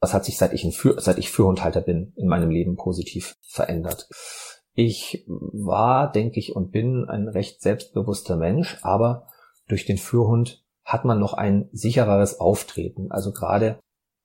[0.00, 3.34] Das hat sich seit ich, ein Für seit ich Führhundhalter bin in meinem Leben positiv
[3.42, 4.08] verändert.
[4.74, 9.28] Ich war, denke ich, und bin ein recht selbstbewusster Mensch, aber
[9.68, 13.10] durch den Führhund hat man noch ein sichereres Auftreten.
[13.10, 13.78] Also gerade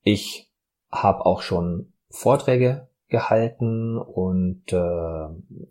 [0.03, 0.51] ich
[0.91, 5.27] habe auch schon Vorträge gehalten und äh,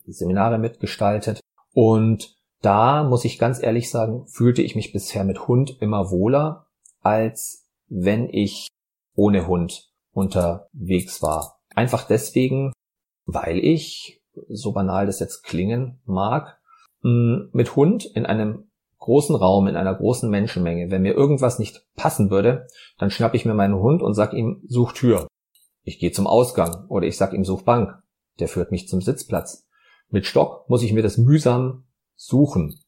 [0.07, 1.41] Seminare mitgestaltet.
[1.73, 6.67] Und da muss ich ganz ehrlich sagen, fühlte ich mich bisher mit Hund immer wohler,
[7.01, 8.69] als wenn ich
[9.15, 11.61] ohne Hund unterwegs war.
[11.75, 12.73] Einfach deswegen,
[13.27, 14.18] weil ich,
[14.49, 16.59] so banal das jetzt klingen mag,
[17.03, 18.65] mit Hund in einem
[18.99, 22.67] großen Raum, in einer großen Menschenmenge, wenn mir irgendwas nicht passen würde,
[22.99, 25.29] dann schnapp ich mir meinen Hund und sag ihm, such Tür.
[25.85, 27.97] Ich gehe zum Ausgang oder ich sag ihm, such Bank.
[28.39, 29.67] Der führt mich zum Sitzplatz.
[30.11, 31.85] Mit Stock muss ich mir das mühsam
[32.17, 32.79] suchen.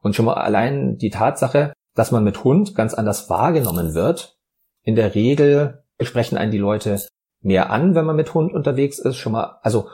[0.00, 4.38] Und schon mal allein die Tatsache, dass man mit Hund ganz anders wahrgenommen wird.
[4.82, 7.00] In der Regel sprechen einen die Leute
[7.40, 9.16] mehr an, wenn man mit Hund unterwegs ist.
[9.16, 9.88] Schon mal, also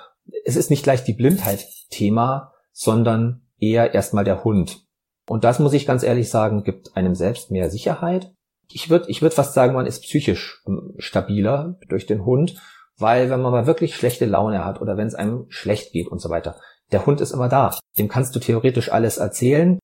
[0.45, 4.87] es ist nicht gleich die Blindheit Thema, sondern eher erstmal der Hund.
[5.29, 8.35] Und das muss ich ganz ehrlich sagen, gibt einem selbst mehr Sicherheit
[8.73, 12.61] ich würde ich würd fast sagen, man ist psychisch ähm, stabiler durch den Hund,
[12.99, 16.21] weil wenn man mal wirklich schlechte Laune hat oder wenn es einem schlecht geht und
[16.21, 16.57] so weiter,
[16.93, 17.77] der Hund ist immer da.
[17.99, 19.79] Dem kannst du theoretisch alles erzählen.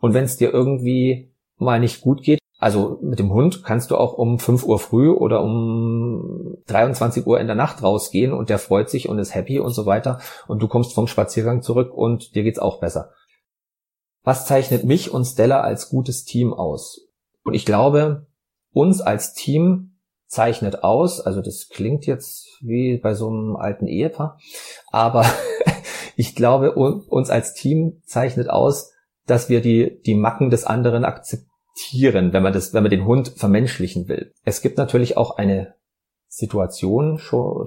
[0.00, 3.96] Und wenn es dir irgendwie mal nicht gut geht, also mit dem Hund kannst du
[3.98, 8.58] auch um 5 Uhr früh oder um 23 Uhr in der Nacht rausgehen und der
[8.58, 12.34] freut sich und ist happy und so weiter und du kommst vom Spaziergang zurück und
[12.34, 13.10] dir geht's auch besser.
[14.22, 17.02] Was zeichnet mich und Stella als gutes Team aus?
[17.44, 18.28] Und ich glaube,
[18.72, 24.38] uns als Team zeichnet aus, also das klingt jetzt wie bei so einem alten Ehepaar,
[24.90, 25.26] aber
[26.16, 28.90] ich glaube, uns als Team zeichnet aus,
[29.26, 31.50] dass wir die, die Macken des anderen akzeptieren,
[32.32, 34.32] wenn man das, wenn man den Hund vermenschlichen will.
[34.44, 35.74] Es gibt natürlich auch eine
[36.28, 37.20] Situation,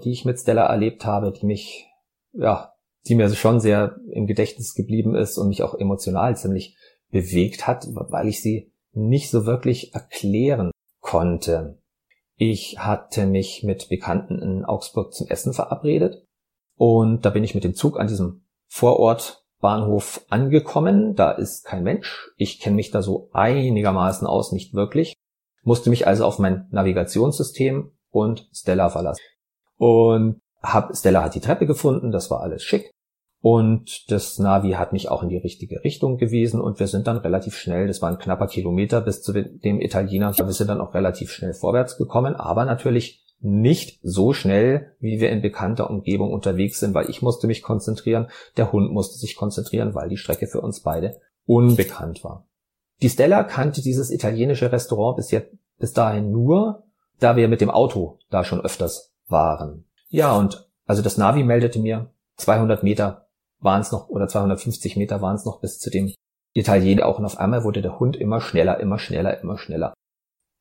[0.03, 1.87] die ich mit Stella erlebt habe, die mich,
[2.33, 2.73] ja,
[3.07, 6.75] die mir schon sehr im Gedächtnis geblieben ist und mich auch emotional ziemlich
[7.09, 11.79] bewegt hat, weil ich sie nicht so wirklich erklären konnte.
[12.35, 16.25] Ich hatte mich mit Bekannten in Augsburg zum Essen verabredet
[16.75, 18.45] und da bin ich mit dem Zug an diesem
[19.67, 21.15] Vorortbahnhof angekommen.
[21.15, 22.31] Da ist kein Mensch.
[22.37, 25.13] Ich kenne mich da so einigermaßen aus, nicht wirklich.
[25.63, 29.21] Musste mich also auf mein Navigationssystem und Stella verlassen.
[29.77, 32.91] Und hab, Stella hat die Treppe gefunden, das war alles schick.
[33.41, 37.17] Und das Navi hat mich auch in die richtige Richtung gewiesen und wir sind dann
[37.17, 40.95] relativ schnell, das war ein knapper Kilometer bis zu dem Italiener, wir sind dann auch
[40.95, 46.79] relativ schnell vorwärts gekommen, aber natürlich nicht so schnell, wie wir in bekannter Umgebung unterwegs
[46.79, 50.61] sind, weil ich musste mich konzentrieren, der Hund musste sich konzentrieren, weil die Strecke für
[50.61, 52.47] uns beide unbekannt war.
[53.01, 56.83] Die Stella kannte dieses italienische Restaurant bis jetzt, bis dahin nur,
[57.19, 59.85] da wir mit dem Auto da schon öfters waren.
[60.09, 63.27] Ja, und also das Navi meldete mir 200 Meter
[63.59, 66.13] waren es noch, oder 250 Meter waren es noch bis zu dem
[66.53, 67.19] Italiener auch.
[67.19, 69.93] Und auf einmal wurde der Hund immer schneller, immer schneller, immer schneller.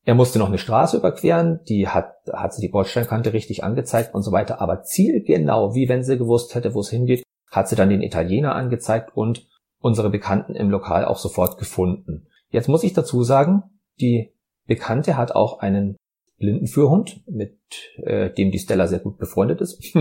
[0.07, 4.23] Er musste noch eine Straße überqueren, die hat, hat sie die Bordsteinkante richtig angezeigt und
[4.23, 4.61] so weiter.
[4.61, 8.55] Aber zielgenau, wie wenn sie gewusst hätte, wo es hingeht, hat sie dann den Italiener
[8.55, 9.45] angezeigt und
[9.81, 12.25] unsere Bekannten im Lokal auch sofort gefunden.
[12.51, 13.63] Jetzt muss ich dazu sagen,
[13.99, 14.31] die
[14.65, 15.97] Bekannte hat auch einen
[16.37, 17.59] blinden Führhund, mit
[17.97, 19.93] äh, dem die Stella sehr gut befreundet ist.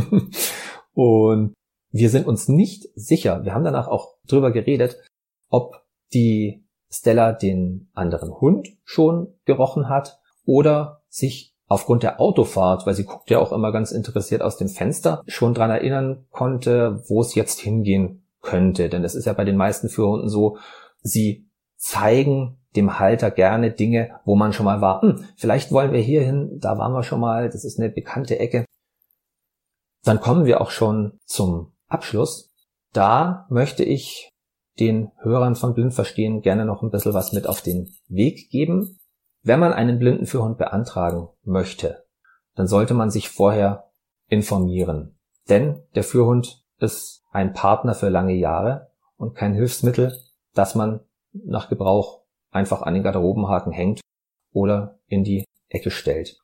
[0.94, 1.52] und
[1.90, 5.02] wir sind uns nicht sicher, wir haben danach auch drüber geredet,
[5.48, 5.82] ob
[6.14, 13.04] die Stella den anderen Hund schon gerochen hat oder sich aufgrund der Autofahrt, weil sie
[13.04, 17.34] guckt ja auch immer ganz interessiert aus dem Fenster, schon dran erinnern konnte, wo es
[17.34, 18.88] jetzt hingehen könnte.
[18.88, 20.58] Denn es ist ja bei den meisten Führhunden so,
[21.02, 25.02] sie zeigen dem Halter gerne Dinge, wo man schon mal war.
[25.02, 28.38] Hm, vielleicht wollen wir hier hin, da waren wir schon mal, das ist eine bekannte
[28.38, 28.64] Ecke.
[30.04, 32.52] Dann kommen wir auch schon zum Abschluss.
[32.92, 34.30] Da möchte ich
[34.78, 38.98] den Hörern von Blindverstehen gerne noch ein bisschen was mit auf den Weg geben.
[39.42, 42.04] Wenn man einen Blindenführhund beantragen möchte,
[42.54, 43.90] dann sollte man sich vorher
[44.28, 45.18] informieren.
[45.48, 50.18] Denn der Führhund ist ein Partner für lange Jahre und kein Hilfsmittel,
[50.54, 51.00] das man
[51.32, 54.00] nach Gebrauch einfach an den Garderobenhaken hängt
[54.52, 56.38] oder in die Ecke stellt.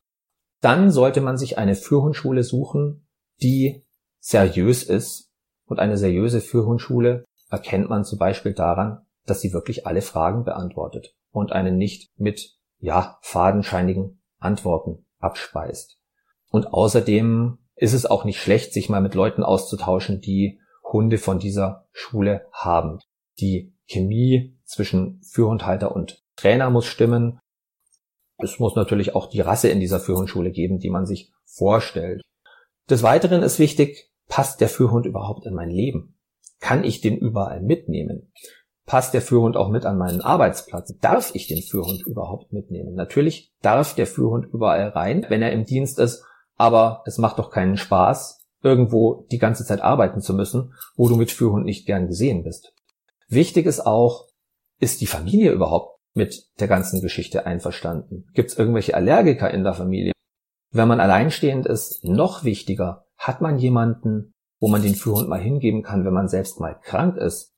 [0.61, 3.07] Dann sollte man sich eine Führhundschule suchen,
[3.43, 3.85] die
[4.21, 5.29] seriös ist.
[5.65, 11.15] Und eine seriöse Führhundschule erkennt man zum Beispiel daran, dass sie wirklich alle Fragen beantwortet
[11.31, 15.99] und einen nicht mit, ja, fadenscheinigen Antworten abspeist.
[16.49, 21.39] Und außerdem ist es auch nicht schlecht, sich mal mit Leuten auszutauschen, die Hunde von
[21.39, 22.99] dieser Schule haben.
[23.39, 27.39] Die Chemie zwischen Führhundhalter und Trainer muss stimmen.
[28.39, 32.23] Es muss natürlich auch die Rasse in dieser Führhundschule geben, die man sich vorstellt.
[32.91, 36.19] Des Weiteren ist wichtig, passt der Führhund überhaupt in mein Leben?
[36.63, 38.33] Kann ich den überall mitnehmen?
[38.87, 40.97] Passt der Führhund auch mit an meinen Arbeitsplatz?
[41.01, 42.95] Darf ich den Führhund überhaupt mitnehmen?
[42.95, 46.25] Natürlich darf der Führhund überall rein, wenn er im Dienst ist,
[46.57, 51.17] aber es macht doch keinen Spaß, irgendwo die ganze Zeit arbeiten zu müssen, wo du
[51.17, 52.73] mit Führhund nicht gern gesehen bist.
[53.27, 54.29] Wichtig ist auch,
[54.79, 58.27] ist die Familie überhaupt mit der ganzen Geschichte einverstanden?
[58.35, 60.13] Gibt es irgendwelche Allergiker in der Familie?
[60.71, 64.33] Wenn man alleinstehend ist, noch wichtiger, hat man jemanden,
[64.63, 67.53] wo man den Führhund mal hingeben kann, wenn man selbst mal krank ist.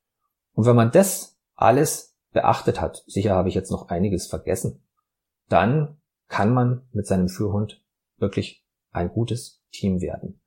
[0.54, 4.82] Und wenn man das alles beachtet hat, sicher habe ich jetzt noch einiges vergessen,
[5.50, 5.98] dann
[6.28, 7.84] kann man mit seinem Führhund
[8.16, 10.40] wirklich ein gutes Team werden.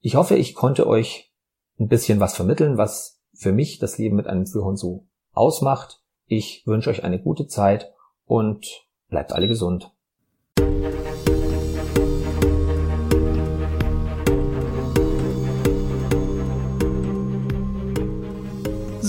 [0.00, 1.32] Ich hoffe, ich konnte euch
[1.78, 6.02] ein bisschen was vermitteln, was für mich das Leben mit einem Führhund so ausmacht.
[6.26, 7.92] Ich wünsche euch eine gute Zeit
[8.24, 9.92] und bleibt alle gesund.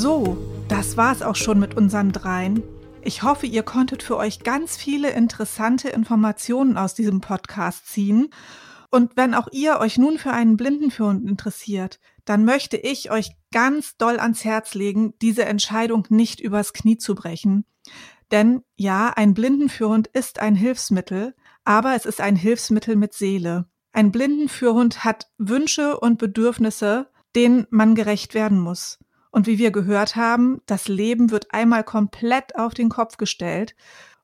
[0.08, 0.38] So,
[0.70, 2.64] das war's auch schon mit unseren dreien.
[3.02, 8.30] Ich hoffe, ihr konntet für euch ganz viele interessante Informationen aus diesem Podcast ziehen.
[8.90, 13.98] Und wenn auch ihr euch nun für einen Blindenführhund interessiert, dann möchte ich euch ganz
[13.98, 17.66] doll ans Herz legen, diese Entscheidung nicht übers Knie zu brechen.
[18.32, 21.36] Denn ja, ein Blindenführhund ist ein Hilfsmittel,
[21.66, 23.66] aber es ist ein Hilfsmittel mit Seele.
[23.92, 29.00] Ein Blindenführhund hat Wünsche und Bedürfnisse, denen man gerecht werden muss.
[29.32, 33.76] Und wie wir gehört haben, das Leben wird einmal komplett auf den Kopf gestellt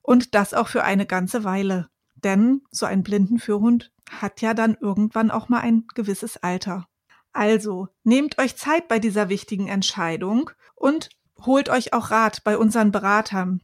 [0.02, 1.90] und das auch für eine ganze Weile.
[2.16, 6.88] Denn so ein Blindenführhund hat ja dann irgendwann auch mal ein gewisses Alter.
[7.32, 11.10] Also nehmt euch Zeit bei dieser wichtigen Entscheidung und
[11.42, 13.62] holt euch auch Rat bei unseren Beratern.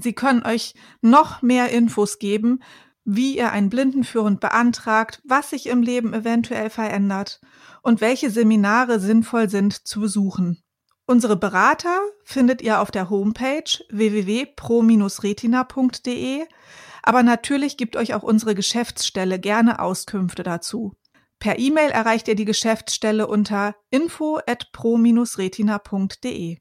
[0.00, 2.60] Sie können euch noch mehr Infos geben,
[3.04, 7.40] wie ihr einen Blindenführhund beantragt, was sich im Leben eventuell verändert
[7.82, 10.62] und welche Seminare sinnvoll sind zu besuchen.
[11.10, 16.44] Unsere Berater findet ihr auf der Homepage www.pro-retina.de,
[17.02, 20.92] aber natürlich gibt euch auch unsere Geschäftsstelle gerne Auskünfte dazu.
[21.38, 26.58] Per E-Mail erreicht ihr die Geschäftsstelle unter info@pro-retina.de.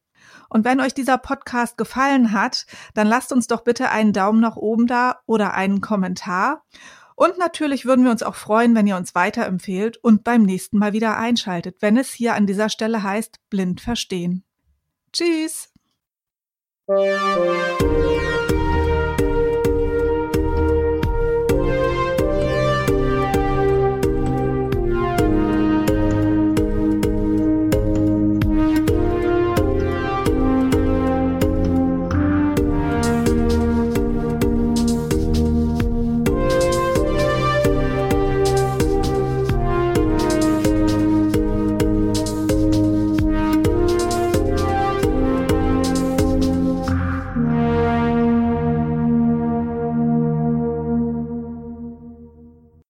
[0.47, 4.55] Und wenn euch dieser Podcast gefallen hat, dann lasst uns doch bitte einen Daumen nach
[4.55, 6.63] oben da oder einen Kommentar.
[7.17, 10.93] Und natürlich würden wir uns auch freuen, wenn ihr uns weiterempfehlt und beim nächsten Mal
[10.93, 14.43] wieder einschaltet, wenn es hier an dieser Stelle heißt, blind verstehen.
[15.11, 15.73] Tschüss!